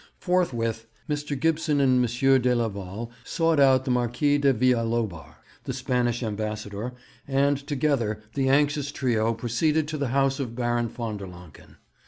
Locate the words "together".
7.67-8.19